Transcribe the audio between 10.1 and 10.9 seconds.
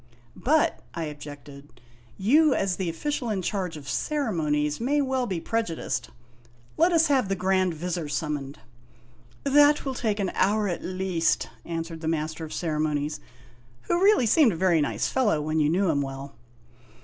an hour, at